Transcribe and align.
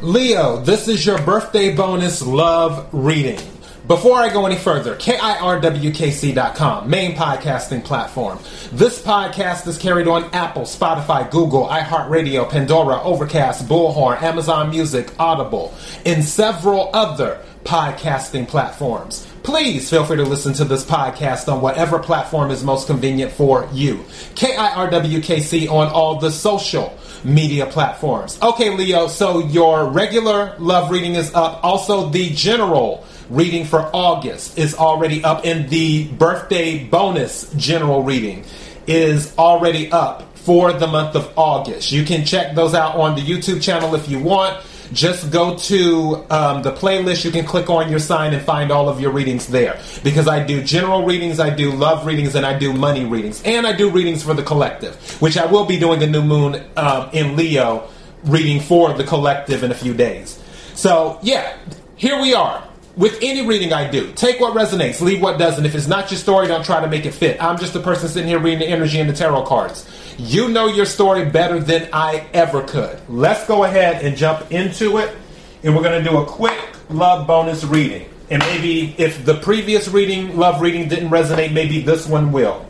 Leo, 0.00 0.58
this 0.58 0.86
is 0.86 1.04
your 1.04 1.20
birthday 1.22 1.74
bonus 1.74 2.24
love 2.24 2.88
reading. 2.92 3.40
Before 3.88 4.16
I 4.16 4.32
go 4.32 4.46
any 4.46 4.54
further, 4.54 4.94
KIRWKC.com, 4.94 6.88
main 6.88 7.16
podcasting 7.16 7.82
platform. 7.82 8.38
This 8.70 9.02
podcast 9.02 9.66
is 9.66 9.76
carried 9.76 10.06
on 10.06 10.32
Apple, 10.32 10.62
Spotify, 10.62 11.28
Google, 11.28 11.66
iHeartRadio, 11.66 12.48
Pandora, 12.48 13.02
Overcast, 13.02 13.66
Bullhorn, 13.66 14.22
Amazon 14.22 14.70
Music, 14.70 15.10
Audible, 15.18 15.74
and 16.06 16.22
several 16.22 16.90
other 16.94 17.42
podcasting 17.64 18.46
platforms. 18.46 19.26
Please 19.42 19.90
feel 19.90 20.04
free 20.04 20.18
to 20.18 20.22
listen 20.22 20.52
to 20.52 20.64
this 20.64 20.84
podcast 20.84 21.52
on 21.52 21.60
whatever 21.60 21.98
platform 21.98 22.52
is 22.52 22.62
most 22.62 22.86
convenient 22.86 23.32
for 23.32 23.68
you. 23.72 23.96
KIRWKC 24.36 25.68
on 25.68 25.88
all 25.88 26.20
the 26.20 26.30
social 26.30 26.96
media 27.24 27.66
platforms. 27.66 28.38
Okay, 28.42 28.74
Leo, 28.74 29.08
so 29.08 29.40
your 29.40 29.88
regular 29.88 30.54
love 30.58 30.90
reading 30.90 31.14
is 31.14 31.34
up. 31.34 31.62
Also, 31.64 32.08
the 32.10 32.30
general 32.30 33.04
reading 33.30 33.64
for 33.64 33.90
August 33.94 34.58
is 34.58 34.74
already 34.74 35.22
up, 35.24 35.44
and 35.44 35.68
the 35.68 36.08
birthday 36.08 36.84
bonus 36.84 37.52
general 37.54 38.02
reading 38.02 38.44
is 38.86 39.36
already 39.38 39.90
up 39.92 40.24
for 40.36 40.72
the 40.72 40.86
month 40.86 41.14
of 41.14 41.30
August. 41.36 41.92
You 41.92 42.04
can 42.04 42.24
check 42.24 42.54
those 42.54 42.72
out 42.72 42.96
on 42.96 43.16
the 43.16 43.20
YouTube 43.20 43.62
channel 43.62 43.94
if 43.94 44.08
you 44.08 44.18
want. 44.18 44.64
Just 44.92 45.30
go 45.30 45.56
to 45.56 46.24
um, 46.30 46.62
the 46.62 46.72
playlist. 46.72 47.24
You 47.24 47.30
can 47.30 47.44
click 47.44 47.68
on 47.70 47.90
your 47.90 47.98
sign 47.98 48.32
and 48.34 48.42
find 48.42 48.70
all 48.70 48.88
of 48.88 49.00
your 49.00 49.10
readings 49.10 49.46
there. 49.46 49.80
Because 50.02 50.28
I 50.28 50.44
do 50.44 50.62
general 50.62 51.04
readings, 51.04 51.40
I 51.40 51.50
do 51.50 51.72
love 51.72 52.06
readings, 52.06 52.34
and 52.34 52.46
I 52.46 52.58
do 52.58 52.72
money 52.72 53.04
readings. 53.04 53.42
And 53.44 53.66
I 53.66 53.72
do 53.74 53.90
readings 53.90 54.22
for 54.22 54.34
the 54.34 54.42
collective, 54.42 54.96
which 55.20 55.36
I 55.36 55.46
will 55.46 55.66
be 55.66 55.78
doing 55.78 56.02
a 56.02 56.06
new 56.06 56.22
moon 56.22 56.64
um, 56.76 57.10
in 57.12 57.36
Leo 57.36 57.88
reading 58.24 58.60
for 58.60 58.92
the 58.94 59.04
collective 59.04 59.62
in 59.62 59.70
a 59.70 59.74
few 59.74 59.94
days. 59.94 60.42
So, 60.74 61.18
yeah, 61.22 61.56
here 61.96 62.20
we 62.20 62.34
are 62.34 62.68
with 62.98 63.16
any 63.22 63.46
reading 63.46 63.72
I 63.72 63.88
do, 63.88 64.12
take 64.14 64.40
what 64.40 64.54
resonates, 64.54 65.00
leave 65.00 65.22
what 65.22 65.38
doesn't. 65.38 65.64
If 65.64 65.76
it's 65.76 65.86
not 65.86 66.10
your 66.10 66.18
story, 66.18 66.48
don't 66.48 66.64
try 66.64 66.80
to 66.80 66.88
make 66.88 67.06
it 67.06 67.12
fit. 67.12 67.40
I'm 67.42 67.56
just 67.56 67.76
a 67.76 67.80
person 67.80 68.08
sitting 68.08 68.28
here 68.28 68.40
reading 68.40 68.58
the 68.58 68.66
energy 68.66 68.98
and 68.98 69.08
the 69.08 69.14
tarot 69.14 69.44
cards. 69.44 69.88
You 70.18 70.48
know 70.48 70.66
your 70.66 70.84
story 70.84 71.24
better 71.24 71.60
than 71.60 71.88
I 71.92 72.26
ever 72.34 72.62
could. 72.62 73.00
Let's 73.08 73.46
go 73.46 73.64
ahead 73.64 74.04
and 74.04 74.16
jump 74.16 74.52
into 74.52 74.98
it. 74.98 75.16
And 75.62 75.74
we're 75.74 75.82
going 75.82 76.02
to 76.02 76.10
do 76.10 76.18
a 76.18 76.26
quick 76.26 76.58
love 76.90 77.26
bonus 77.26 77.64
reading. 77.64 78.08
And 78.30 78.40
maybe 78.40 78.94
if 78.98 79.24
the 79.24 79.34
previous 79.34 79.88
reading, 79.88 80.36
love 80.36 80.60
reading, 80.60 80.88
didn't 80.88 81.08
resonate, 81.08 81.52
maybe 81.52 81.80
this 81.80 82.06
one 82.06 82.32
will. 82.32 82.66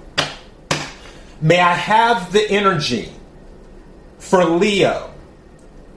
May 1.41 1.61
I 1.61 1.75
have 1.75 2.33
the 2.33 2.49
energy 2.49 3.13
for 4.19 4.45
Leo. 4.45 5.13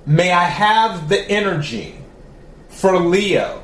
May 0.06 0.32
I 0.32 0.46
have 0.46 1.10
the 1.10 1.20
energy 1.30 1.98
for 2.70 2.98
Leo 2.98 3.62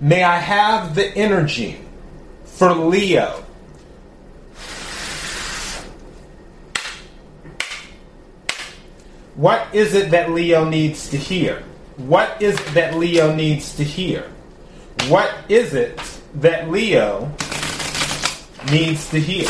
May 0.00 0.22
I 0.22 0.36
have 0.36 0.94
the 0.94 1.06
energy 1.16 1.78
for 2.44 2.74
Leo. 2.74 3.44
What 9.36 9.68
is 9.74 9.94
it 9.94 10.12
that 10.12 10.30
Leo 10.30 10.64
needs 10.64 11.10
to 11.10 11.18
hear? 11.18 11.62
What 11.98 12.40
is 12.40 12.58
it 12.58 12.74
that 12.74 12.96
Leo 12.96 13.34
needs 13.34 13.76
to 13.76 13.84
hear? 13.84 14.32
What 15.08 15.30
is 15.50 15.74
it 15.74 16.00
that 16.36 16.70
Leo 16.70 17.30
needs 18.70 19.10
to 19.10 19.20
hear? 19.20 19.46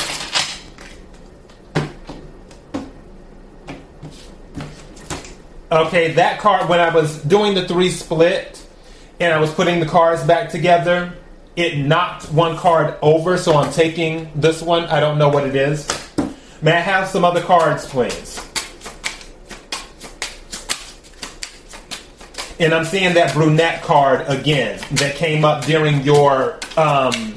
Okay, 5.71 6.13
that 6.15 6.41
card, 6.41 6.69
when 6.69 6.81
I 6.81 6.93
was 6.93 7.23
doing 7.23 7.55
the 7.55 7.69
three 7.69 7.91
split, 7.91 8.67
and 9.21 9.33
I 9.33 9.39
was 9.39 9.55
putting 9.55 9.79
the 9.79 9.87
cards 9.87 10.25
back 10.25 10.51
together, 10.51 11.13
it 11.55 11.79
knocked 11.79 12.33
one 12.33 12.57
card 12.57 12.97
over, 13.03 13.39
so 13.39 13.57
I'm 13.57 13.73
taking 13.73 14.31
this 14.35 14.63
one. 14.63 14.85
I 14.87 14.99
don't 14.99 15.17
know 15.17 15.29
what 15.29 15.47
it 15.47 15.55
is. 15.55 15.87
May 16.61 16.73
I 16.73 16.81
have 16.81 17.09
some 17.09 17.25
other 17.25 17.41
cards, 17.41 17.87
please? 17.87 18.46
And 22.59 22.73
I'm 22.73 22.85
seeing 22.85 23.15
that 23.15 23.35
brunette 23.35 23.83
card 23.83 24.25
again 24.29 24.81
that 24.93 25.17
came 25.17 25.45
up 25.45 25.65
during 25.67 26.03
your 26.03 26.59
um, 26.77 27.35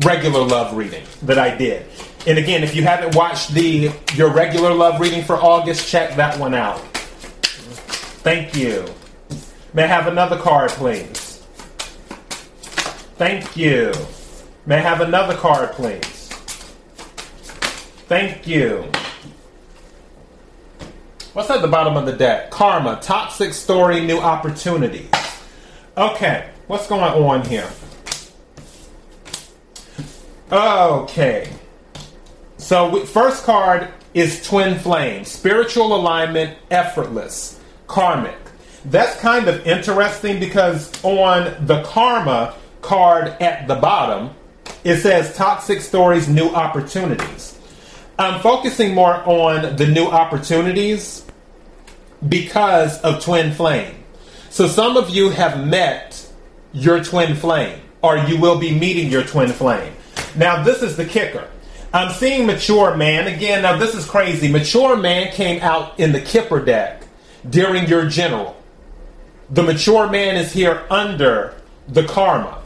regular 0.00 0.40
love 0.40 0.74
reading 0.76 1.04
that 1.22 1.38
I 1.38 1.54
did. 1.54 1.84
And 2.26 2.38
again, 2.38 2.62
if 2.64 2.74
you 2.74 2.82
haven't 2.82 3.14
watched 3.14 3.52
the 3.52 3.92
your 4.14 4.30
regular 4.30 4.72
love 4.72 5.00
reading 5.00 5.22
for 5.22 5.36
August, 5.36 5.88
check 5.88 6.16
that 6.16 6.38
one 6.38 6.54
out. 6.54 6.78
Thank 8.24 8.54
you. 8.54 8.86
May 9.74 9.84
I 9.84 9.86
have 9.86 10.06
another 10.06 10.38
card, 10.38 10.70
please? 10.70 11.42
Thank 13.16 13.56
you. 13.56 13.92
May 14.66 14.76
I 14.76 14.80
have 14.80 15.00
another 15.00 15.34
card, 15.34 15.72
please? 15.72 16.28
Thank 18.08 18.46
you. 18.46 18.90
What's 21.38 21.50
at 21.50 21.62
the 21.62 21.68
bottom 21.68 21.96
of 21.96 22.04
the 22.04 22.14
deck? 22.14 22.50
Karma, 22.50 22.98
toxic 23.00 23.54
story, 23.54 24.04
new 24.04 24.18
opportunities. 24.18 25.08
Okay, 25.96 26.50
what's 26.66 26.88
going 26.88 27.00
on 27.00 27.44
here? 27.44 27.70
Okay. 30.50 31.52
So, 32.56 32.90
we, 32.90 33.06
first 33.06 33.44
card 33.44 33.86
is 34.14 34.44
Twin 34.48 34.80
Flame, 34.80 35.24
spiritual 35.24 35.94
alignment, 35.94 36.58
effortless, 36.72 37.60
karmic 37.86 38.34
that's 38.86 39.20
kind 39.20 39.46
of 39.46 39.64
interesting 39.64 40.40
because 40.40 40.92
on 41.04 41.54
the 41.66 41.84
karma 41.84 42.56
card 42.82 43.28
at 43.40 43.68
the 43.68 43.76
bottom, 43.76 44.30
it 44.82 44.96
says 44.96 45.36
toxic 45.36 45.82
stories, 45.82 46.28
new 46.28 46.48
opportunities. 46.48 47.57
I'm 48.18 48.40
focusing 48.40 48.94
more 48.94 49.14
on 49.14 49.76
the 49.76 49.86
new 49.86 50.06
opportunities 50.06 51.24
because 52.28 53.00
of 53.02 53.22
twin 53.22 53.52
flame. 53.52 53.94
So 54.50 54.66
some 54.66 54.96
of 54.96 55.10
you 55.10 55.30
have 55.30 55.64
met 55.64 56.28
your 56.72 57.04
twin 57.04 57.36
flame, 57.36 57.80
or 58.02 58.18
you 58.18 58.36
will 58.40 58.58
be 58.58 58.76
meeting 58.76 59.08
your 59.08 59.22
twin 59.22 59.50
flame. 59.50 59.92
Now, 60.34 60.64
this 60.64 60.82
is 60.82 60.96
the 60.96 61.04
kicker. 61.04 61.48
I'm 61.94 62.12
seeing 62.12 62.44
mature 62.44 62.96
man 62.96 63.28
again. 63.28 63.62
Now, 63.62 63.76
this 63.76 63.94
is 63.94 64.04
crazy. 64.04 64.48
Mature 64.48 64.96
man 64.96 65.30
came 65.30 65.62
out 65.62 65.98
in 66.00 66.12
the 66.12 66.20
Kipper 66.20 66.64
deck 66.64 67.04
during 67.48 67.86
your 67.86 68.08
general. 68.08 68.60
The 69.50 69.62
mature 69.62 70.08
man 70.08 70.36
is 70.36 70.52
here 70.52 70.84
under 70.90 71.54
the 71.86 72.04
karma. 72.04 72.62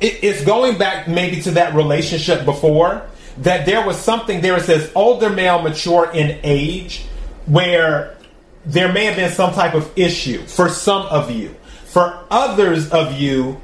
It's 0.00 0.44
going 0.44 0.78
back 0.78 1.08
maybe 1.08 1.42
to 1.42 1.50
that 1.52 1.74
relationship 1.74 2.44
before 2.44 3.08
that 3.38 3.66
there 3.66 3.86
was 3.86 3.96
something 3.96 4.40
there. 4.40 4.56
It 4.56 4.64
says 4.64 4.90
older 4.94 5.30
male, 5.30 5.62
mature 5.62 6.10
in 6.12 6.38
age, 6.42 7.04
where 7.46 8.16
there 8.64 8.92
may 8.92 9.06
have 9.06 9.16
been 9.16 9.32
some 9.32 9.52
type 9.52 9.74
of 9.74 9.90
issue 9.96 10.42
for 10.46 10.68
some 10.68 11.06
of 11.06 11.30
you. 11.30 11.54
For 11.86 12.24
others 12.30 12.90
of 12.90 13.14
you, 13.14 13.60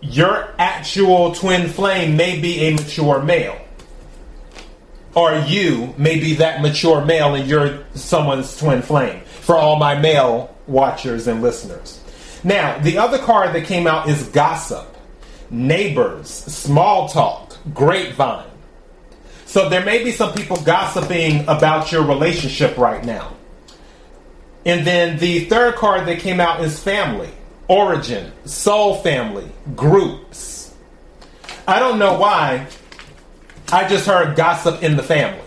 your 0.00 0.54
actual 0.58 1.34
twin 1.34 1.68
flame 1.68 2.16
may 2.16 2.38
be 2.38 2.60
a 2.60 2.74
mature 2.74 3.22
male. 3.22 3.58
Or 5.14 5.34
you 5.46 5.94
may 5.96 6.18
be 6.18 6.34
that 6.34 6.60
mature 6.60 7.04
male 7.04 7.34
and 7.34 7.48
you're 7.48 7.84
someone's 7.94 8.56
twin 8.56 8.82
flame. 8.82 9.22
For 9.24 9.56
all 9.56 9.76
my 9.76 9.98
male 9.98 10.54
watchers 10.66 11.26
and 11.26 11.42
listeners. 11.42 12.00
Now, 12.42 12.78
the 12.78 12.98
other 12.98 13.18
card 13.18 13.54
that 13.54 13.64
came 13.64 13.86
out 13.86 14.08
is 14.08 14.24
gossip, 14.28 14.86
neighbors, 15.50 16.28
small 16.28 17.08
talk, 17.08 17.56
grapevine. 17.72 18.50
So 19.54 19.68
there 19.68 19.84
may 19.84 20.02
be 20.02 20.10
some 20.10 20.32
people 20.32 20.56
gossiping 20.56 21.42
about 21.42 21.92
your 21.92 22.02
relationship 22.02 22.76
right 22.76 23.04
now. 23.04 23.36
And 24.66 24.84
then 24.84 25.16
the 25.18 25.44
third 25.44 25.76
card 25.76 26.08
that 26.08 26.18
came 26.18 26.40
out 26.40 26.60
is 26.60 26.80
family, 26.80 27.30
origin, 27.68 28.32
soul 28.46 28.96
family, 28.96 29.48
groups. 29.76 30.74
I 31.68 31.78
don't 31.78 32.00
know 32.00 32.18
why. 32.18 32.66
I 33.70 33.86
just 33.86 34.08
heard 34.08 34.34
gossip 34.34 34.82
in 34.82 34.96
the 34.96 35.04
family, 35.04 35.46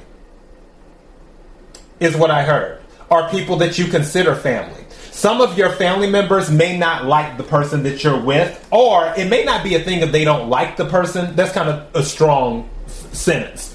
is 1.99 2.15
what 2.15 2.31
I 2.31 2.43
heard. 2.43 2.79
Are 3.11 3.29
people 3.29 3.57
that 3.57 3.77
you 3.77 3.87
consider 3.87 4.35
family. 4.35 4.85
Some 5.11 5.41
of 5.41 5.57
your 5.57 5.73
family 5.73 6.09
members 6.09 6.49
may 6.49 6.77
not 6.77 7.03
like 7.03 7.35
the 7.35 7.43
person 7.43 7.83
that 7.83 8.05
you're 8.05 8.23
with, 8.23 8.65
or 8.71 9.13
it 9.17 9.29
may 9.29 9.43
not 9.43 9.65
be 9.65 9.75
a 9.75 9.81
thing 9.81 9.99
if 9.99 10.13
they 10.13 10.23
don't 10.23 10.49
like 10.49 10.77
the 10.77 10.85
person. 10.85 11.35
That's 11.35 11.51
kind 11.51 11.67
of 11.67 11.93
a 11.93 12.03
strong 12.03 12.69
sentence. 13.11 13.73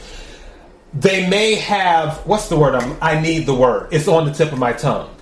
They 0.95 1.29
may 1.29 1.55
have, 1.57 2.19
what's 2.27 2.49
the 2.49 2.57
word? 2.57 2.75
I'm, 2.75 2.97
I 3.01 3.21
need 3.21 3.47
the 3.47 3.55
word. 3.55 3.89
It's 3.93 4.09
on 4.09 4.27
the 4.27 4.33
tip 4.33 4.53
of 4.53 4.59
my 4.59 4.73
tongue. 4.73 5.15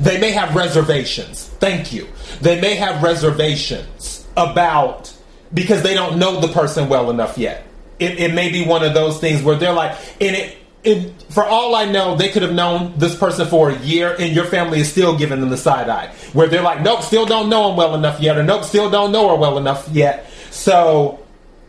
They 0.00 0.18
may 0.18 0.30
have 0.32 0.54
reservations. 0.54 1.46
Thank 1.58 1.92
you. 1.92 2.08
They 2.40 2.60
may 2.60 2.74
have 2.76 3.02
reservations 3.02 4.26
about 4.36 5.12
because 5.54 5.82
they 5.82 5.94
don't 5.94 6.18
know 6.18 6.40
the 6.40 6.48
person 6.48 6.88
well 6.88 7.10
enough 7.10 7.38
yet. 7.38 7.66
It, 7.98 8.18
it 8.18 8.34
may 8.34 8.50
be 8.50 8.64
one 8.64 8.84
of 8.84 8.94
those 8.94 9.18
things 9.20 9.42
where 9.42 9.56
they're 9.56 9.72
like, 9.72 9.96
and 10.20 10.36
it 10.36 10.58
in, 10.86 11.12
for 11.30 11.44
all 11.44 11.74
I 11.74 11.84
know, 11.84 12.14
they 12.14 12.28
could 12.28 12.42
have 12.42 12.52
known 12.52 12.94
this 12.96 13.14
person 13.16 13.46
for 13.48 13.70
a 13.70 13.78
year, 13.80 14.14
and 14.18 14.32
your 14.32 14.44
family 14.44 14.78
is 14.78 14.90
still 14.90 15.18
giving 15.18 15.40
them 15.40 15.50
the 15.50 15.56
side 15.56 15.88
eye, 15.88 16.14
where 16.32 16.46
they're 16.46 16.62
like, 16.62 16.80
"Nope, 16.80 17.02
still 17.02 17.26
don't 17.26 17.48
know 17.48 17.70
him 17.70 17.76
well 17.76 17.96
enough 17.96 18.20
yet," 18.20 18.38
or 18.38 18.44
"Nope, 18.44 18.62
still 18.62 18.88
don't 18.88 19.10
know 19.10 19.28
her 19.30 19.34
well 19.34 19.58
enough 19.58 19.88
yet." 19.88 20.30
So, 20.52 21.18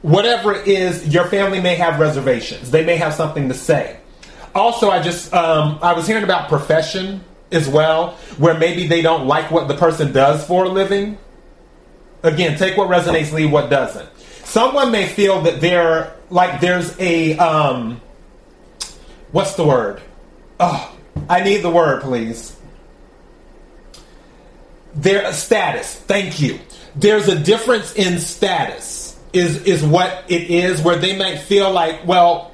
whatever 0.07 0.53
it 0.53 0.67
is, 0.67 1.13
your 1.13 1.25
family 1.25 1.59
may 1.59 1.75
have 1.75 1.99
reservations. 1.99 2.71
They 2.71 2.85
may 2.85 2.95
have 2.95 3.13
something 3.13 3.49
to 3.49 3.53
say. 3.53 3.99
Also, 4.55 4.89
I 4.89 5.01
just 5.01 5.33
um, 5.33 5.79
I 5.81 5.93
was 5.93 6.07
hearing 6.07 6.23
about 6.23 6.47
profession 6.47 7.23
as 7.51 7.67
well, 7.67 8.11
where 8.37 8.57
maybe 8.57 8.87
they 8.87 9.01
don't 9.01 9.27
like 9.27 9.51
what 9.51 9.67
the 9.67 9.75
person 9.75 10.11
does 10.13 10.45
for 10.45 10.65
a 10.65 10.69
living. 10.69 11.17
Again, 12.23 12.57
take 12.57 12.77
what 12.77 12.89
resonates, 12.89 13.31
leave 13.31 13.51
what 13.51 13.69
doesn't. 13.69 14.09
Someone 14.43 14.91
may 14.91 15.07
feel 15.07 15.41
that 15.41 15.61
they're 15.61 16.15
like 16.29 16.61
there's 16.61 16.97
a 16.99 17.37
um, 17.37 18.01
what's 19.31 19.55
the 19.55 19.65
word? 19.65 20.01
Oh, 20.59 20.97
I 21.29 21.41
need 21.43 21.57
the 21.57 21.69
word, 21.69 22.01
please. 22.01 22.55
Their 24.95 25.31
status. 25.33 25.93
Thank 25.93 26.39
you. 26.39 26.59
There's 26.95 27.27
a 27.27 27.37
difference 27.37 27.93
in 27.93 28.17
status. 28.17 29.06
Is 29.37 29.63
is 29.63 29.83
what 29.83 30.23
it 30.27 30.49
is 30.49 30.81
where 30.81 30.97
they 30.97 31.15
might 31.17 31.37
feel 31.37 31.71
like, 31.71 32.05
well, 32.05 32.51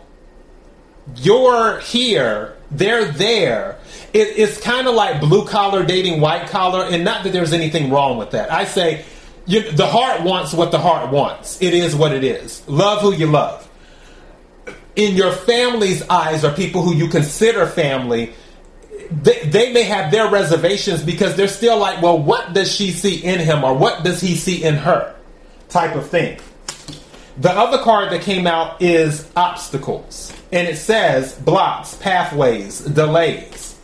you're 1.15 1.79
here, 1.79 2.57
they're 2.71 3.05
there. 3.05 3.79
It, 4.13 4.37
it's 4.37 4.59
kind 4.59 4.87
of 4.87 4.93
like 4.93 5.19
blue 5.19 5.45
collar 5.45 5.85
dating 5.85 6.19
white 6.19 6.49
collar, 6.49 6.85
and 6.85 7.03
not 7.03 7.23
that 7.23 7.33
there's 7.33 7.53
anything 7.53 7.89
wrong 7.89 8.17
with 8.17 8.31
that. 8.31 8.51
I 8.51 8.65
say 8.65 9.05
you, 9.45 9.71
the 9.71 9.87
heart 9.87 10.23
wants 10.23 10.53
what 10.53 10.71
the 10.71 10.79
heart 10.79 11.11
wants. 11.11 11.61
It 11.61 11.73
is 11.73 11.95
what 11.95 12.11
it 12.11 12.23
is. 12.23 12.67
Love 12.67 13.01
who 13.01 13.13
you 13.13 13.27
love 13.27 13.69
in 14.95 15.15
your 15.15 15.31
family's 15.31 16.07
eyes, 16.09 16.43
or 16.43 16.51
people 16.51 16.81
who 16.81 16.93
you 16.93 17.07
consider 17.07 17.65
family, 17.65 18.33
they, 19.09 19.39
they, 19.45 19.73
may 19.73 19.83
have 19.83 20.11
their 20.11 20.29
reservations 20.29 21.01
because 21.01 21.35
they're 21.35 21.47
still 21.47 21.77
like, 21.77 22.01
well, 22.01 22.17
what 22.17 22.53
does 22.53 22.73
she 22.73 22.91
see 22.91 23.23
in 23.23 23.39
him, 23.39 23.63
or 23.63 23.73
what 23.73 24.03
does 24.03 24.21
he 24.21 24.35
see 24.35 24.63
in 24.63 24.75
her, 24.75 25.15
type 25.69 25.95
of 25.95 26.09
thing. 26.09 26.39
The 27.37 27.51
other 27.51 27.79
card 27.79 28.11
that 28.11 28.21
came 28.21 28.45
out 28.45 28.79
is 28.79 29.27
obstacles, 29.35 30.31
and 30.51 30.67
it 30.67 30.77
says 30.77 31.33
blocks, 31.33 31.95
pathways, 31.95 32.81
delays. 32.81 33.75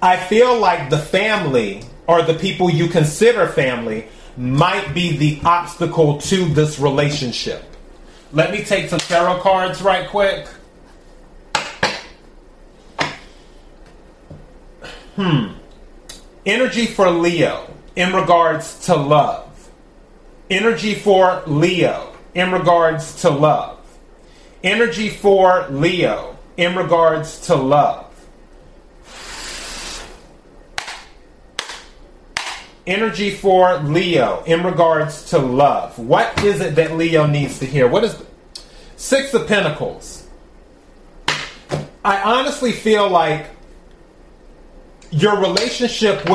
I 0.00 0.16
feel 0.16 0.58
like 0.58 0.90
the 0.90 0.98
family 0.98 1.84
or 2.08 2.22
the 2.22 2.34
people 2.34 2.68
you 2.68 2.88
consider 2.88 3.46
family 3.46 4.08
might 4.36 4.92
be 4.92 5.16
the 5.16 5.40
obstacle 5.44 6.18
to 6.22 6.46
this 6.46 6.80
relationship. 6.80 7.62
Let 8.32 8.50
me 8.50 8.64
take 8.64 8.88
some 8.88 8.98
tarot 8.98 9.40
cards 9.40 9.80
right 9.80 10.08
quick. 10.08 10.48
Hmm. 15.14 15.52
Energy 16.44 16.86
for 16.86 17.08
Leo 17.08 17.72
in 17.94 18.12
regards 18.12 18.86
to 18.86 18.96
love. 18.96 19.70
Energy 20.50 20.94
for 20.94 21.42
Leo 21.46 22.11
in 22.34 22.52
regards 22.52 23.22
to 23.22 23.30
love. 23.30 23.78
Energy 24.62 25.08
for 25.08 25.66
Leo 25.70 26.36
in 26.56 26.76
regards 26.76 27.40
to 27.46 27.54
love. 27.54 28.12
energy 32.86 33.30
for 33.30 33.78
Leo 33.78 34.42
in 34.44 34.62
regards 34.64 35.30
to 35.30 35.38
love. 35.38 35.98
What 35.98 36.42
is 36.44 36.60
it 36.60 36.74
that 36.76 36.96
Leo 36.96 37.26
needs 37.26 37.58
to 37.60 37.66
hear? 37.66 37.88
What 37.88 38.04
is 38.04 38.16
the, 38.16 38.26
Six 38.96 39.34
of 39.34 39.46
Pentacles? 39.48 40.26
I 42.04 42.20
honestly 42.22 42.72
feel 42.72 43.08
like 43.08 43.46
your 45.10 45.40
relationship 45.40 46.28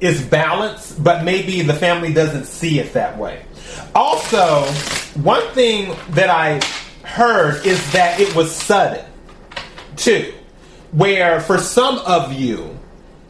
is 0.00 0.24
balanced, 0.24 1.02
but 1.02 1.24
maybe 1.24 1.62
the 1.62 1.74
family 1.74 2.12
doesn't 2.12 2.46
see 2.46 2.78
it 2.78 2.92
that 2.92 3.16
way. 3.16 3.44
Also, 3.94 4.64
one 5.22 5.42
thing 5.52 5.96
that 6.10 6.30
I 6.30 6.60
heard 7.06 7.64
is 7.64 7.92
that 7.92 8.20
it 8.20 8.34
was 8.34 8.54
sudden, 8.54 9.04
too, 9.96 10.34
where 10.92 11.40
for 11.40 11.58
some 11.58 11.98
of 11.98 12.32
you, 12.32 12.78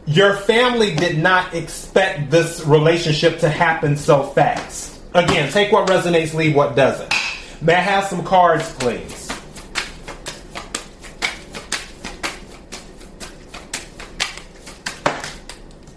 your 0.05 0.35
family 0.35 0.95
did 0.95 1.17
not 1.17 1.53
expect 1.53 2.31
this 2.31 2.65
relationship 2.65 3.39
to 3.39 3.49
happen 3.49 3.95
so 3.95 4.23
fast. 4.23 5.01
Again, 5.13 5.51
take 5.51 5.71
what 5.71 5.87
resonates, 5.87 6.33
leave 6.33 6.55
what 6.55 6.75
doesn't. 6.75 7.13
May 7.61 7.75
I 7.75 7.79
have 7.79 8.05
some 8.05 8.23
cards, 8.23 8.71
please? 8.73 9.27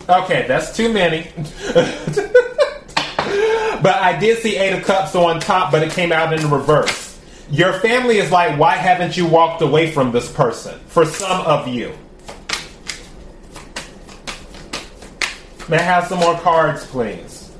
Okay, 0.08 0.44
that's 0.48 0.76
too 0.76 0.92
many. 0.92 1.30
but 3.82 3.96
I 3.96 4.18
did 4.18 4.38
see 4.38 4.56
Eight 4.56 4.72
of 4.72 4.84
Cups 4.84 5.14
on 5.14 5.40
top, 5.40 5.72
but 5.72 5.82
it 5.82 5.92
came 5.92 6.12
out 6.12 6.32
in 6.32 6.50
reverse. 6.50 7.18
Your 7.50 7.72
family 7.74 8.18
is 8.18 8.30
like, 8.30 8.58
why 8.58 8.76
haven't 8.76 9.16
you 9.16 9.26
walked 9.26 9.60
away 9.62 9.90
from 9.90 10.12
this 10.12 10.30
person? 10.32 10.78
For 10.86 11.04
some 11.04 11.40
of 11.42 11.66
you. 11.66 11.92
May 15.68 15.78
I 15.78 15.82
have 15.82 16.06
some 16.06 16.18
more 16.18 16.38
cards, 16.38 16.86
please? 16.86 17.50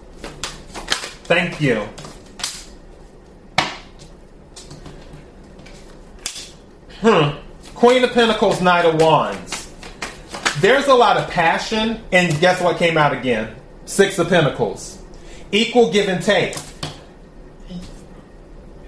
Thank 1.25 1.61
you. 1.61 1.87
Hmm. 7.01 7.39
Queen 7.75 8.05
of 8.05 8.13
Pentacles, 8.13 8.61
Knight 8.61 8.85
of 8.85 9.01
Wands. 9.01 9.73
There's 10.61 10.87
a 10.87 10.95
lot 10.95 11.17
of 11.17 11.31
passion, 11.31 12.03
and 12.13 12.39
guess 12.41 12.61
what 12.61 12.77
came 12.77 12.99
out 12.99 13.13
again? 13.13 13.57
Six 13.87 14.19
of 14.19 14.29
Pentacles. 14.29 15.00
Equal 15.53 15.93
give 15.93 16.09
and 16.09 16.23
take. 16.23 16.57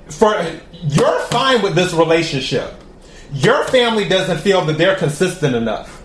For 0.08 0.60
you're 0.72 1.20
fine 1.26 1.62
with 1.62 1.74
this 1.74 1.92
relationship. 1.92 2.74
Your 3.32 3.64
family 3.64 4.08
doesn't 4.08 4.38
feel 4.38 4.64
that 4.66 4.78
they're 4.78 4.96
consistent 4.96 5.54
enough. 5.54 6.02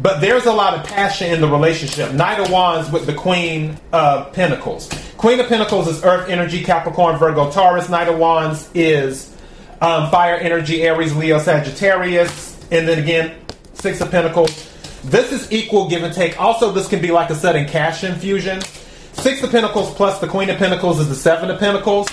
But 0.00 0.20
there's 0.20 0.46
a 0.46 0.52
lot 0.52 0.74
of 0.74 0.84
passion 0.84 1.32
in 1.32 1.40
the 1.40 1.48
relationship. 1.48 2.12
Knight 2.12 2.40
of 2.40 2.50
Wands 2.50 2.90
with 2.90 3.06
the 3.06 3.14
Queen 3.14 3.78
of 3.92 4.32
Pentacles. 4.32 4.90
Queen 5.16 5.38
of 5.38 5.46
Pentacles 5.46 5.86
is 5.86 6.04
Earth 6.04 6.28
energy, 6.28 6.64
Capricorn, 6.64 7.16
Virgo, 7.16 7.50
Taurus. 7.50 7.88
Knight 7.88 8.08
of 8.08 8.18
Wands 8.18 8.68
is 8.74 9.34
um, 9.80 10.10
fire 10.10 10.34
energy, 10.34 10.82
Aries, 10.82 11.14
Leo, 11.14 11.38
Sagittarius. 11.38 12.60
And 12.72 12.88
then 12.88 12.98
again, 12.98 13.36
Six 13.74 14.00
of 14.00 14.10
Pentacles. 14.10 14.70
This 15.04 15.30
is 15.30 15.52
equal 15.52 15.88
give 15.88 16.02
and 16.02 16.12
take. 16.12 16.40
Also, 16.40 16.72
this 16.72 16.88
can 16.88 17.00
be 17.00 17.12
like 17.12 17.30
a 17.30 17.34
sudden 17.34 17.68
cash 17.68 18.02
infusion. 18.02 18.60
Six 19.14 19.42
of 19.42 19.50
Pentacles 19.50 19.94
plus 19.94 20.20
the 20.20 20.28
Queen 20.28 20.50
of 20.50 20.58
Pentacles 20.58 21.00
is 21.00 21.08
the 21.08 21.14
Seven 21.14 21.50
of 21.50 21.58
Pentacles. 21.58 22.08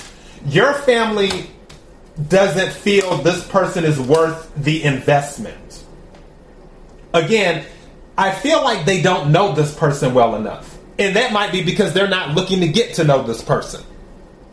Your 0.48 0.74
family 0.74 1.50
doesn't 2.28 2.72
feel 2.72 3.18
this 3.18 3.46
person 3.48 3.84
is 3.84 4.00
worth 4.00 4.52
the 4.56 4.84
investment 4.84 5.62
again, 7.14 7.66
I 8.18 8.32
feel 8.32 8.64
like 8.64 8.86
they 8.86 9.02
don't 9.02 9.32
know 9.32 9.54
this 9.54 9.74
person 9.76 10.14
well 10.14 10.36
enough. 10.36 10.78
And 11.00 11.16
that 11.16 11.34
might 11.34 11.52
be 11.52 11.64
because 11.64 11.94
they're 11.94 12.08
not 12.08 12.36
looking 12.36 12.60
to 12.62 12.68
get 12.68 12.96
to 12.96 13.04
know 13.04 13.24
this 13.24 13.44
person. 13.44 13.84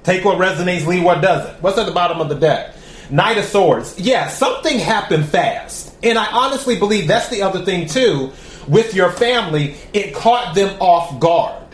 Take 0.05 0.25
what 0.25 0.39
resonates, 0.39 0.87
leave 0.87 1.05
what 1.05 1.21
doesn't. 1.21 1.63
What's 1.63 1.77
at 1.77 1.87
the 1.87 1.93
bottom 1.93 2.21
of 2.21 2.29
the 2.29 2.37
deck? 2.37 2.75
Knight 3.11 3.39
of 3.39 3.45
Swords. 3.45 3.99
Yeah, 3.99 4.29
something 4.29 4.79
happened 4.79 5.27
fast. 5.27 5.95
And 6.03 6.19
I 6.19 6.27
honestly 6.31 6.79
believe 6.79 7.09
that's 7.09 7.29
the 7.29 7.43
other 7.43 7.65
thing, 7.65 7.87
too. 7.87 8.33
With 8.67 8.95
your 8.95 9.11
family, 9.11 9.77
it 9.93 10.15
caught 10.15 10.55
them 10.55 10.77
off 10.81 11.19
guard. 11.21 11.68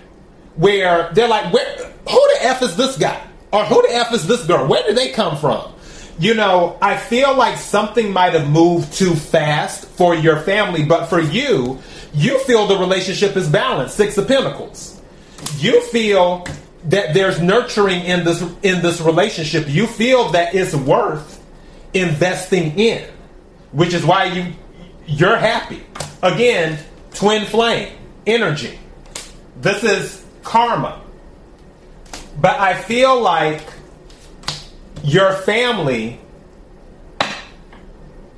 Where 0.56 1.10
they're 1.12 1.28
like, 1.28 1.52
where, 1.52 1.76
who 2.08 2.28
the 2.34 2.38
F 2.42 2.62
is 2.62 2.76
this 2.76 2.96
guy? 2.96 3.20
Or 3.52 3.64
who 3.64 3.82
the 3.82 3.94
F 3.94 4.12
is 4.12 4.26
this 4.26 4.46
girl? 4.46 4.66
Where 4.66 4.82
did 4.84 4.96
they 4.96 5.10
come 5.12 5.36
from? 5.36 5.74
you 6.18 6.34
know, 6.34 6.78
I 6.80 6.96
feel 6.96 7.36
like 7.36 7.58
something 7.58 8.12
might 8.12 8.34
have 8.34 8.48
moved 8.48 8.92
too 8.92 9.14
fast 9.14 9.86
for 9.86 10.14
your 10.14 10.40
family, 10.40 10.84
but 10.84 11.06
for 11.06 11.20
you, 11.20 11.80
you 12.12 12.38
feel 12.44 12.66
the 12.66 12.78
relationship 12.78 13.36
is 13.36 13.48
balanced. 13.48 13.96
Six 13.96 14.16
of 14.16 14.28
Pentacles. 14.28 15.00
You 15.56 15.80
feel 15.88 16.46
that 16.84 17.14
there's 17.14 17.40
nurturing 17.40 18.04
in 18.04 18.24
this 18.24 18.42
in 18.62 18.82
this 18.82 19.00
relationship. 19.00 19.68
You 19.68 19.86
feel 19.86 20.28
that 20.30 20.54
it's 20.54 20.74
worth 20.74 21.42
investing 21.92 22.78
in, 22.78 23.08
which 23.72 23.92
is 23.92 24.04
why 24.04 24.24
you 24.26 24.52
you're 25.06 25.36
happy. 25.36 25.84
Again, 26.22 26.78
twin 27.12 27.44
flame 27.44 27.92
energy. 28.26 28.78
This 29.60 29.82
is 29.82 30.23
karma. 30.44 31.00
But 32.40 32.60
I 32.60 32.80
feel 32.80 33.20
like 33.20 33.62
your 35.02 35.32
family 35.32 36.20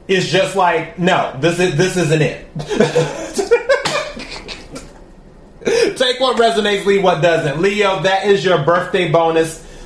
is 0.09 0.31
just 0.31 0.57
like, 0.57 0.99
no, 0.99 1.37
this 1.41 1.59
is 1.59 1.77
this 1.77 1.97
isn't 1.97 2.23
it. 2.23 2.47
Take 5.97 6.21
what 6.21 6.37
resonates, 6.37 6.85
leave 6.87 7.03
what 7.03 7.21
doesn't. 7.23 7.61
Leo, 7.61 8.01
that 8.03 8.27
is 8.27 8.45
your 8.45 8.63
birthday 8.63 9.11
bonus. 9.11 9.66